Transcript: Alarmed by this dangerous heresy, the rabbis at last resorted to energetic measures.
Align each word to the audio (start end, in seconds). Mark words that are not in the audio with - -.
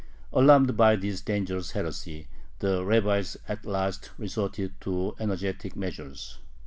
Alarmed 0.33 0.75
by 0.75 0.95
this 0.95 1.21
dangerous 1.21 1.73
heresy, 1.73 2.27
the 2.57 2.83
rabbis 2.83 3.37
at 3.47 3.67
last 3.67 4.09
resorted 4.17 4.73
to 4.81 5.15
energetic 5.19 5.75
measures. 5.75 6.39